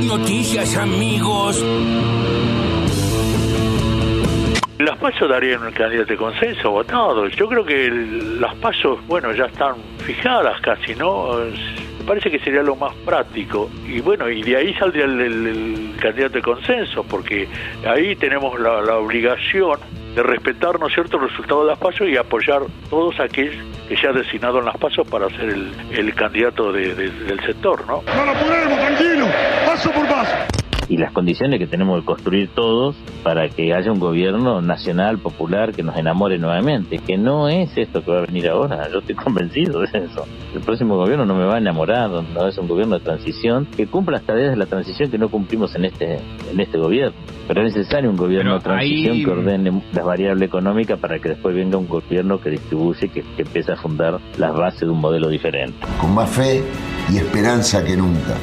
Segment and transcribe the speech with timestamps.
[0.00, 1.64] Noticias, amigos.
[4.78, 7.26] Las pasos darían un candidato de consenso votado.
[7.28, 11.36] Yo creo que el- las pasos, bueno, ya están fijadas casi, ¿no?
[11.98, 13.70] Me parece que sería lo más práctico.
[13.86, 17.48] Y bueno, y de ahí saldría el, el- el candidato de consenso, porque
[17.86, 19.78] ahí tenemos la, la obligación
[20.14, 23.56] de respetar, ¿no es cierto?, el resultado de las pasos y apoyar todos aquellos
[23.88, 27.40] que ya han designado en las pasos para ser el, el candidato de- de- del
[27.44, 28.02] sector, ¿no?
[28.14, 29.13] No lo podemos, tranquilo,
[29.84, 30.32] paso por paso.
[30.86, 35.72] y las condiciones que tenemos que construir todos para que haya un gobierno nacional, popular,
[35.72, 39.14] que nos enamore nuevamente, que no es esto que va a venir ahora, yo estoy
[39.24, 40.26] convencido de eso.
[40.54, 43.86] El próximo gobierno no me va a enamorar, no es un gobierno de transición, que
[43.86, 46.18] cumpla las tareas de la transición que no cumplimos en este,
[46.52, 47.16] en este gobierno.
[47.48, 51.18] Pero es necesario un gobierno Pero de transición ahí- que ordene las variables económicas para
[51.18, 54.90] que después venga un gobierno que distribuye, que, que empiece a fundar las bases de
[54.90, 55.78] un modelo diferente.
[55.98, 56.62] con más fe
[57.10, 58.34] y esperanza que nunca.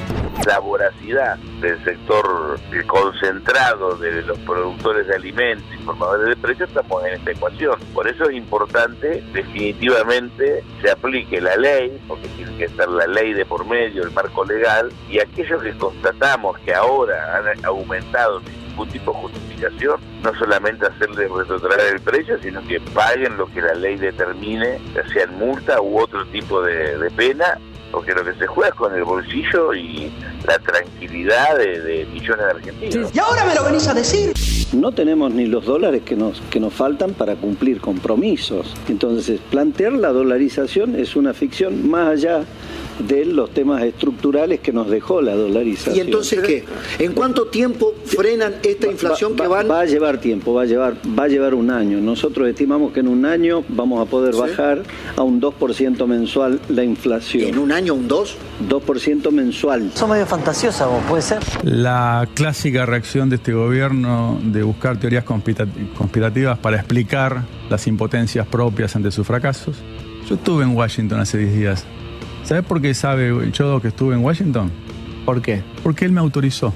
[0.45, 7.03] la voracidad del sector concentrado de los productores de alimentos y formadores de precios, estamos
[7.05, 7.79] en esta ecuación.
[7.93, 13.33] Por eso es importante, definitivamente, se aplique la ley, porque tiene que estar la ley
[13.33, 18.69] de por medio, el marco legal, y aquellos que constatamos que ahora han aumentado sin
[18.69, 23.61] ningún tipo de justificación, no solamente hacerles retrotraer el precio, sino que paguen lo que
[23.61, 27.59] la ley determine, ya sea en multa u otro tipo de pena,
[27.91, 30.11] porque lo que se juega es con el bolsillo y
[30.45, 33.11] la tranquilidad de, de millones de argentinos.
[33.13, 34.33] Y ahora me lo venís a decir.
[34.73, 38.73] No tenemos ni los dólares que nos, que nos faltan para cumplir compromisos.
[38.87, 42.45] Entonces, plantear la dolarización es una ficción más allá
[42.99, 45.95] de los temas estructurales que nos dejó la dolarización.
[45.95, 46.63] ¿Y entonces qué?
[46.99, 49.71] ¿En cuánto tiempo frenan esta inflación Va- que va- van?
[49.71, 51.99] Va a llevar tiempo, va a llevar, va a llevar un año.
[51.99, 54.39] Nosotros estimamos que en un año vamos a poder Sí.
[54.41, 54.83] bajar
[55.15, 57.43] a un 2% mensual la inflación.
[57.49, 58.35] ¿En un año, un 2?
[58.69, 59.91] 2% mensual.
[59.95, 61.39] Son medio fantasiosa vos, puede ser.
[61.63, 65.67] La clásica reacción de este gobierno de buscar teorías conspira-
[65.97, 69.77] conspirativas para explicar las impotencias propias ante sus fracasos.
[70.27, 71.85] Yo estuve en Washington hace 10 días.
[72.43, 74.71] ¿Sabes por qué sabe el Chodo que estuve en Washington?
[75.25, 75.61] ¿Por qué?
[75.83, 76.73] Porque él me autorizó.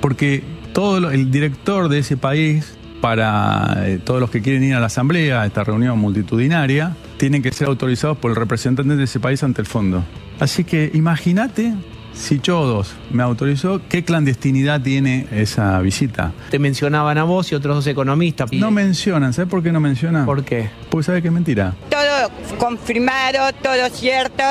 [0.00, 4.74] Porque todo lo- el director de ese país, para eh, todos los que quieren ir
[4.74, 9.04] a la asamblea, a esta reunión multitudinaria, tienen que ser autorizados por el representante de
[9.04, 10.02] ese país ante el fondo.
[10.40, 11.72] Así que imagínate
[12.12, 16.32] si Chodos me autorizó, qué clandestinidad tiene esa visita.
[16.50, 18.50] Te mencionaban a vos y otros dos economistas.
[18.54, 20.24] No mencionan, ¿sabes por qué no mencionan?
[20.26, 20.70] ¿Por qué?
[20.90, 21.74] Porque sabe que es mentira.
[21.90, 24.42] Todo confirmado, todo cierto.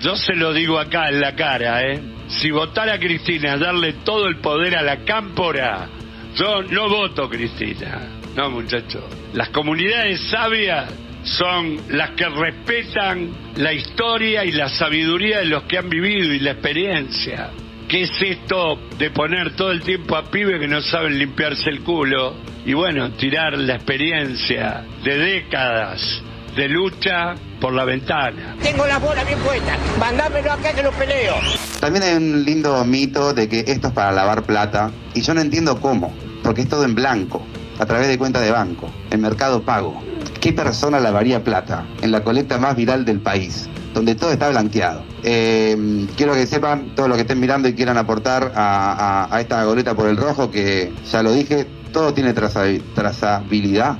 [0.00, 2.00] Yo se lo digo acá en la cara, ¿eh?
[2.28, 5.88] Si votara a Cristina, darle todo el poder a la cámpora,
[6.36, 8.06] yo no voto Cristina.
[8.36, 9.02] No, muchachos.
[9.32, 10.88] Las comunidades sabias
[11.24, 16.38] son las que respetan la historia y la sabiduría de los que han vivido y
[16.38, 17.50] la experiencia.
[17.88, 21.80] ¿Qué es esto de poner todo el tiempo a pibes que no saben limpiarse el
[21.80, 22.36] culo?
[22.64, 26.22] Y bueno, tirar la experiencia de décadas
[26.58, 28.56] de lucha por la ventana.
[28.60, 29.78] Tengo las bolas bien puestas.
[30.00, 31.34] Mandámelo acá que lo peleo.
[31.78, 35.40] También hay un lindo mito de que esto es para lavar plata y yo no
[35.40, 37.46] entiendo cómo, porque es todo en blanco,
[37.78, 40.02] a través de cuenta de banco, en mercado pago.
[40.40, 45.04] ¿Qué persona lavaría plata en la colecta más viral del país, donde todo está blanqueado?
[45.22, 49.40] Eh, quiero que sepan, todos los que estén mirando y quieran aportar a, a- a
[49.40, 52.64] esta goleta por el rojo, que ya lo dije, todo tiene traza-
[52.96, 53.98] trazabilidad.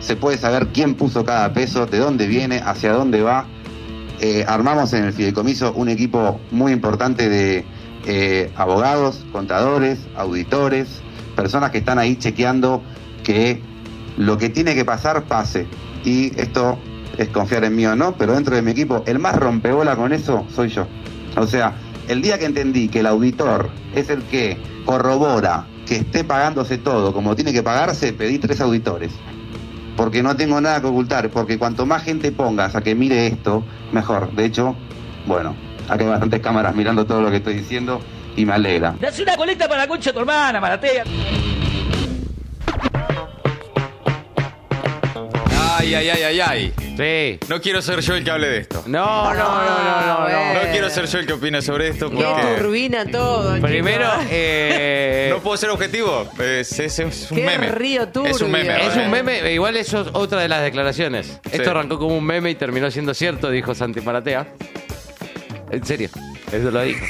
[0.00, 3.46] Se puede saber quién puso cada peso, de dónde viene, hacia dónde va.
[4.20, 7.64] Eh, armamos en el fideicomiso un equipo muy importante de
[8.06, 10.88] eh, abogados, contadores, auditores,
[11.36, 12.82] personas que están ahí chequeando
[13.22, 13.62] que
[14.16, 15.66] lo que tiene que pasar pase.
[16.04, 16.78] Y esto
[17.18, 20.12] es confiar en mí o no, pero dentro de mi equipo el más rompebola con
[20.12, 20.86] eso soy yo.
[21.36, 21.74] O sea,
[22.08, 24.56] el día que entendí que el auditor es el que
[24.86, 29.12] corrobora que esté pagándose todo como tiene que pagarse, pedí tres auditores
[29.96, 33.64] porque no tengo nada que ocultar, porque cuanto más gente pongas a que mire esto,
[33.92, 34.32] mejor.
[34.32, 34.76] De hecho,
[35.26, 35.54] bueno,
[35.88, 38.00] acá hay bastantes cámaras mirando todo lo que estoy diciendo
[38.36, 38.94] y me alegra.
[39.00, 41.04] Le hace una colecta para la concha de tu hermana, Maratea.
[45.80, 46.72] Ay, ay, ay, ay, ay.
[47.40, 47.48] Sí.
[47.48, 48.82] No quiero ser yo el que hable de esto.
[48.86, 50.28] No, no, no, no, no.
[50.28, 50.54] no.
[50.54, 52.42] No quiero ser yo el que opine sobre esto Que porque...
[52.58, 53.58] turbina todo.
[53.62, 56.28] Primero, eh, No puedo ser objetivo.
[56.38, 57.68] Es, es- es un Qué meme.
[57.68, 58.30] río turbio.
[58.34, 58.86] Es un meme.
[58.86, 61.40] es un meme, e igual eso es otra de las declaraciones.
[61.50, 64.46] Esto arrancó como un meme y terminó siendo cierto, dijo Santi Maratea.
[65.70, 66.10] En serio,
[66.52, 67.06] eso lo dijo.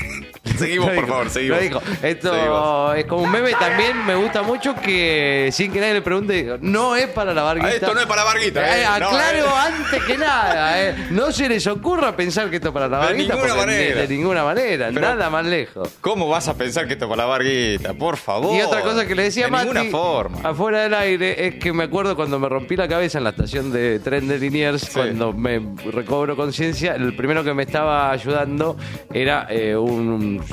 [0.59, 1.59] Seguimos, por favor, seguimos.
[1.59, 1.83] Lo dijo.
[2.03, 2.97] Esto Seguimos.
[2.97, 4.05] es como un meme también.
[4.07, 7.69] Me gusta mucho que sin que nadie le pregunte, no es para la barguita.
[7.69, 9.61] Ah, esto no es para la barguita, Eh, eh, aclaro eh.
[9.67, 10.83] antes que nada.
[10.89, 10.95] eh.
[11.11, 13.35] No se les ocurra pensar que esto es para la De barguita.
[13.35, 14.01] ninguna porque manera.
[14.03, 14.89] De ninguna manera.
[14.93, 15.89] Pero- nada más lejos.
[16.01, 17.95] ¿Cómo vas a pensar que esto es para la barguita?
[17.95, 18.57] Por favor.
[18.57, 20.39] Y otra cosa que le decía De Mati, ninguna forma.
[20.49, 23.73] afuera del aire, es que me acuerdo cuando me rompí la cabeza en la estación
[23.73, 25.61] de tren de Liniers, cuando me
[25.93, 28.77] recobro conciencia, el primero que me estaba ayudando
[29.13, 29.75] era eh,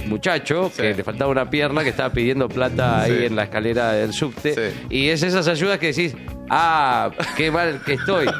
[0.03, 3.25] un muchacho que le faltaba una pierna que estaba pidiendo plata ahí Sí.
[3.25, 4.73] en la escalera del subte.
[4.89, 6.13] Y es esas ayudas que decís,
[6.49, 8.27] ah, qué mal que estoy.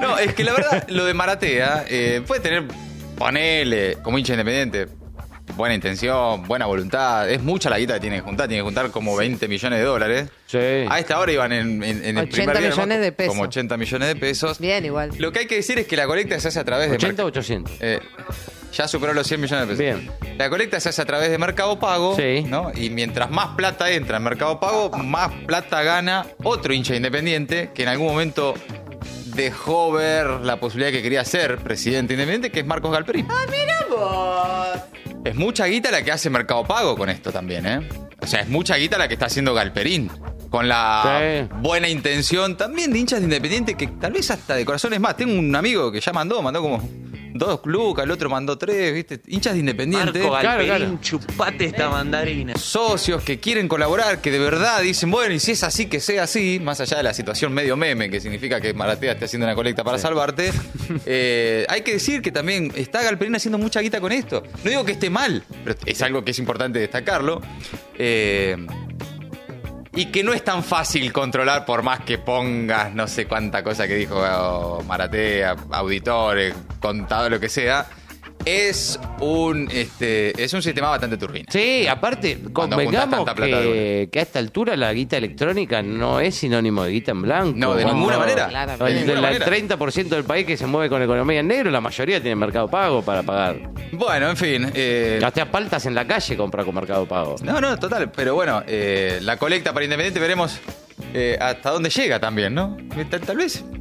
[0.00, 2.64] No, es que la verdad, lo de Maratea eh, puede tener,
[3.16, 4.88] ponele, como hincha independiente,
[5.56, 7.30] buena intención, buena voluntad.
[7.30, 8.48] Es mucha la guita que tiene que juntar.
[8.48, 10.28] Tiene que juntar como 20 millones de dólares.
[10.88, 13.32] A esta hora iban en, en- en el 80 primer día, millones de pesos.
[13.32, 14.58] Como 80 millones de pesos.
[14.58, 15.10] Bien, igual.
[15.18, 16.96] Lo que hay que decir es que la colecta se hace a través de...
[16.96, 17.72] 80 merc- o 800.
[17.80, 18.00] Eh,
[18.74, 20.02] ya superó los 100 millones de pesos.
[20.02, 20.36] Bien.
[20.38, 22.16] La colecta se hace a través de Mercado Pago,
[22.46, 22.72] ¿no?
[22.74, 27.84] Y mientras más plata entra en Mercado Pago, más plata gana otro hincha independiente que
[27.84, 28.54] en algún momento
[29.34, 33.26] dejó ver la posibilidad que quería ser presidente independiente, que es Marcos Galperín.
[33.30, 34.82] Ah, mira vos.
[35.24, 37.88] Es mucha guita la que hace Mercado Pago con esto también, ¿eh?
[38.20, 40.10] O sea, es mucha guita la que está haciendo Galperín.
[40.50, 44.92] Con la buena intención también de hinchas de Independiente, que tal vez hasta de corazón
[44.92, 45.16] es más.
[45.16, 46.80] Tengo un amigo que ya mandó, mandó como
[47.34, 49.20] dos lucas, el otro mandó tres, ¿viste?
[49.26, 50.20] Hinchas de Independiente.
[50.20, 52.54] Marco Galperín, chupate esta mandarina.
[52.56, 56.22] Socios que quieren colaborar, que de verdad dicen, bueno, y si es así, que sea
[56.22, 59.54] así, más allá de la situación medio meme, que significa que Maratea esté haciendo una
[59.56, 60.52] colecta para salvarte,
[61.06, 64.44] eh, hay que decir que también está Galperín haciendo mucha guita con esto.
[64.62, 67.42] No digo que esté mal, pero es algo que es importante destacarlo.
[67.98, 68.56] Eh,
[69.96, 73.86] y que no es tan fácil controlar por más que pongas no sé cuánta cosa
[73.86, 77.86] que dijo Maratea, auditores, contador, lo que sea.
[78.44, 81.46] Es un este es un sistema bastante turbina.
[81.48, 85.82] Sí, aparte, Cuando convengamos tanta plata de que, que a esta altura la guita electrónica
[85.82, 87.54] no es sinónimo de guita en blanco.
[87.56, 88.46] No, de ninguna manera.
[88.76, 89.46] De el, ninguna el manera.
[89.78, 93.02] 30% del país que se mueve con economía en negro, la mayoría tiene mercado pago
[93.02, 93.56] para pagar.
[93.92, 94.70] Bueno, en fin.
[94.74, 95.20] Eh...
[95.24, 97.36] Hasta paltas en la calle compra con mercado pago.
[97.42, 98.12] No, no, total.
[98.12, 100.60] Pero bueno, eh, la colecta para Independiente veremos
[101.14, 102.76] eh, hasta dónde llega también, ¿no?
[103.10, 103.64] Tal, tal vez.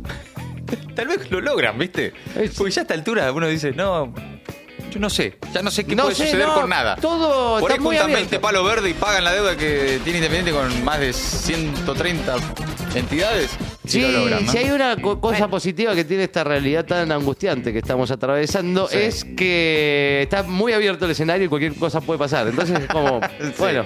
[0.95, 2.13] Tal vez lo logran, ¿viste?
[2.57, 4.13] Porque ya a esta altura uno dice, no.
[4.93, 6.95] Yo no sé, ya no sé qué No puede sé, suceder no, con nada.
[6.97, 8.29] todo Por ahí está muy juntan abierto.
[8.29, 12.35] 20 palos verdes y pagan la deuda que tiene Independiente con más de 130
[12.93, 13.49] entidades.
[13.85, 14.51] Sí, lo logran, ¿no?
[14.51, 18.87] si hay una co- cosa positiva que tiene esta realidad tan angustiante que estamos atravesando
[18.87, 18.97] Sí.
[18.97, 22.47] es que está muy abierto el escenario y cualquier cosa puede pasar.
[22.47, 23.19] Entonces es como,
[23.59, 23.83] bueno,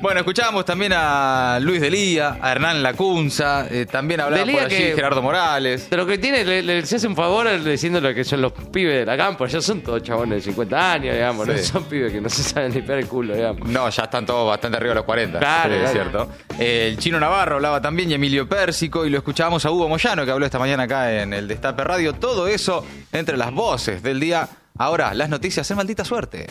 [0.00, 4.76] Bueno, escuchábamos también a Luis Delía, a Hernán Lacunza, eh, también hablaba Delía por allí
[4.76, 5.90] que- Gerardo Morales.
[5.90, 8.94] de lo que tiene, le, le- se hace un favor diciéndole que son los pibes
[9.00, 9.44] de la campo.
[9.46, 11.48] Ya son todos chabones de 50 años, digamos.
[11.48, 11.64] No Sí.
[11.64, 13.68] son pibes que no se saben limpiar el culo, digamos.
[13.68, 15.38] No, ya están todos bastante arriba de los 40.
[15.40, 16.28] Claro, sí, es cierto.
[16.60, 20.24] Eh, el chino Navarro hablaba también y Emilio Pérsico y lo escuchábamos a Hugo Moyano
[20.24, 22.14] que habló esta mañana acá en el Destape Radio.
[22.14, 22.82] Todo eso
[23.12, 24.48] entre las voces del día.
[24.78, 26.46] Ahora, las noticias en maldita suerte.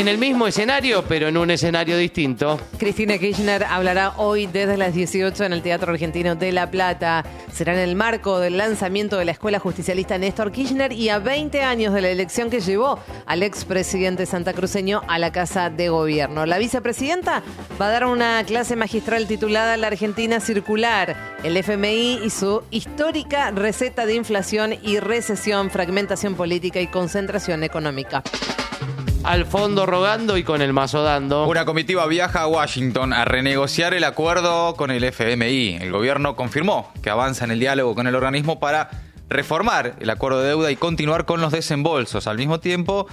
[0.00, 2.58] En el mismo escenario, pero en un escenario distinto.
[2.78, 7.22] Cristina Kirchner hablará hoy desde las 18 en el Teatro Argentino de La Plata.
[7.52, 11.60] Será en el marco del lanzamiento de la Escuela Justicialista Néstor Kirchner y a 20
[11.64, 16.46] años de la elección que llevó al expresidente santacruceño a la Casa de Gobierno.
[16.46, 17.42] La vicepresidenta
[17.78, 21.14] va a dar una clase magistral titulada La Argentina Circular,
[21.44, 28.22] el FMI y su histórica receta de inflación y recesión, fragmentación política y concentración económica.
[29.22, 31.46] Al fondo rogando y con el mazo dando.
[31.46, 35.76] Una comitiva viaja a Washington a renegociar el acuerdo con el FMI.
[35.80, 38.88] El gobierno confirmó que avanza en el diálogo con el organismo para
[39.28, 42.26] reformar el acuerdo de deuda y continuar con los desembolsos.
[42.26, 43.06] Al mismo tiempo,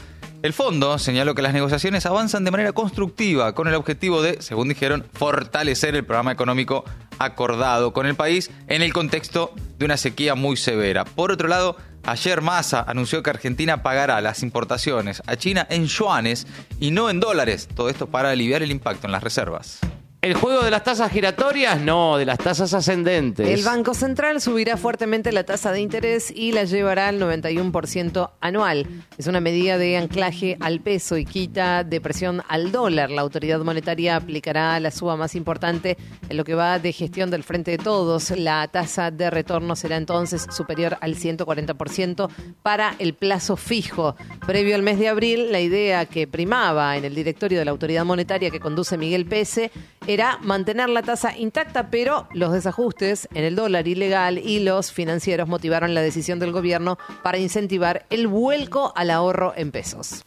[0.44, 4.70] el fondo señaló que las negociaciones avanzan de manera constructiva con el objetivo de, según
[4.70, 6.86] dijeron, fortalecer el programa económico
[7.20, 11.04] acordado con el país en el contexto de una sequía muy severa.
[11.04, 11.76] Por otro lado,
[12.08, 16.48] ayer Massa anunció que Argentina pagará las importaciones a China en yuanes
[16.80, 17.68] y no en dólares.
[17.76, 19.80] Todo esto para aliviar el impacto en las reservas.
[20.20, 21.80] ¿El juego de las tasas giratorias?
[21.80, 23.48] No, de las tasas ascendentes.
[23.48, 28.88] El Banco Central subirá fuertemente la tasa de interés y la llevará al 91% anual.
[29.20, 33.12] Es una medida de anclaje al peso y quita de presión al dólar.
[33.12, 35.98] La autoridad monetaria aplicará la suba más importante
[36.28, 38.32] en lo que va de gestión del frente de todos.
[38.32, 42.28] La tasa de retorno será entonces superior al 140%
[42.64, 44.16] para el plazo fijo.
[44.48, 48.04] Previo al mes de abril, la idea que primaba en el directorio de la autoridad
[48.04, 49.70] monetaria que conduce Miguel Pese
[50.08, 55.48] era mantener la tasa intacta, pero los desajustes en el dólar ilegal y los financieros
[55.48, 60.24] motivaron la decisión del gobierno para incentivar el vuelco al ahorro en pesos.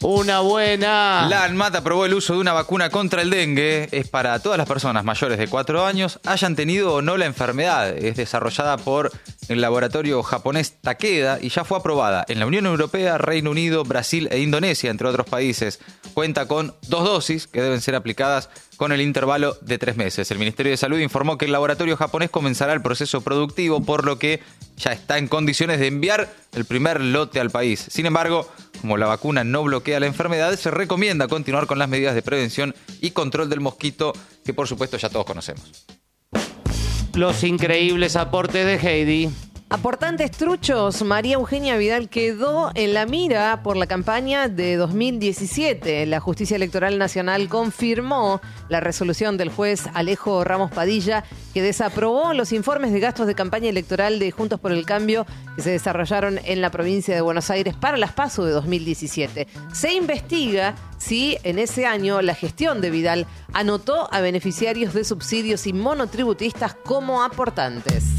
[0.00, 1.26] Una buena.
[1.28, 3.88] La ANMAT aprobó el uso de una vacuna contra el dengue.
[3.90, 7.96] Es para todas las personas mayores de 4 años, hayan tenido o no la enfermedad.
[7.96, 9.10] Es desarrollada por
[9.48, 14.28] el laboratorio japonés Takeda y ya fue aprobada en la Unión Europea, Reino Unido, Brasil
[14.30, 15.80] e Indonesia, entre otros países.
[16.14, 20.30] Cuenta con dos dosis que deben ser aplicadas con el intervalo de tres meses.
[20.30, 24.18] El Ministerio de Salud informó que el laboratorio japonés comenzará el proceso productivo, por lo
[24.18, 24.40] que
[24.76, 27.86] ya está en condiciones de enviar el primer lote al país.
[27.90, 28.48] Sin embargo,
[28.80, 32.74] como la vacuna no bloquea la enfermedad, se recomienda continuar con las medidas de prevención
[33.00, 34.12] y control del mosquito
[34.44, 35.97] que por supuesto ya todos conocemos.
[37.18, 39.28] Los increíbles aportes de Heidi.
[39.70, 46.06] Aportantes truchos, María Eugenia Vidal quedó en la mira por la campaña de 2017.
[46.06, 51.22] La Justicia Electoral Nacional confirmó la resolución del juez Alejo Ramos Padilla
[51.52, 55.60] que desaprobó los informes de gastos de campaña electoral de Juntos por el Cambio que
[55.60, 59.48] se desarrollaron en la provincia de Buenos Aires para las PASO de 2017.
[59.74, 65.66] Se investiga si en ese año la gestión de Vidal anotó a beneficiarios de subsidios
[65.66, 68.17] y monotributistas como aportantes.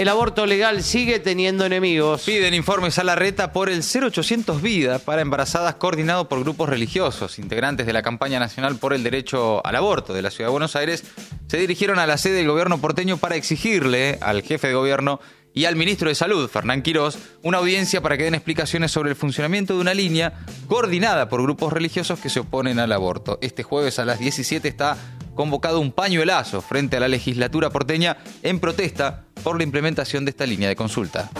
[0.00, 2.22] El aborto legal sigue teniendo enemigos.
[2.22, 7.38] Piden informes a la reta por el 0800 Vida para embarazadas coordinado por grupos religiosos.
[7.38, 10.74] Integrantes de la campaña nacional por el derecho al aborto de la Ciudad de Buenos
[10.74, 11.04] Aires
[11.48, 15.20] se dirigieron a la sede del gobierno porteño para exigirle al jefe de gobierno
[15.52, 19.16] y al ministro de Salud, Fernán Quirós, una audiencia para que den explicaciones sobre el
[19.16, 23.38] funcionamiento de una línea coordinada por grupos religiosos que se oponen al aborto.
[23.42, 24.96] Este jueves a las 17 está
[25.34, 30.46] convocado un pañuelazo frente a la legislatura porteña en protesta por la implementación de esta
[30.46, 31.30] línea de consulta.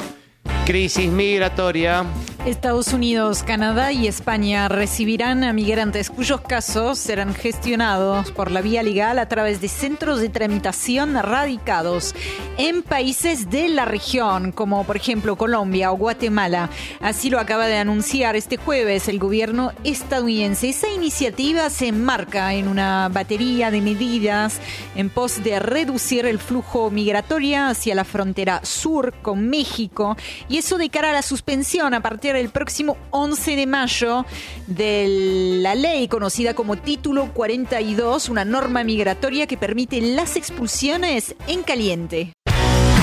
[0.70, 2.06] Crisis migratoria.
[2.46, 8.82] Estados Unidos, Canadá y España recibirán a migrantes cuyos casos serán gestionados por la vía
[8.82, 12.14] legal a través de centros de tramitación radicados
[12.56, 16.70] en países de la región, como por ejemplo Colombia o Guatemala.
[17.00, 20.70] Así lo acaba de anunciar este jueves el gobierno estadounidense.
[20.70, 24.60] Esa iniciativa se enmarca en una batería de medidas
[24.96, 30.16] en pos de reducir el flujo migratorio hacia la frontera sur con México
[30.48, 34.26] y eso de cara a la suspensión a partir del próximo 11 de mayo
[34.66, 41.62] de la ley conocida como Título 42, una norma migratoria que permite las expulsiones en
[41.62, 42.34] caliente.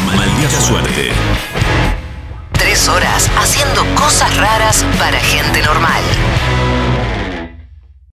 [0.05, 1.09] Maldita suerte.
[2.53, 6.03] Tres horas haciendo cosas raras para gente normal.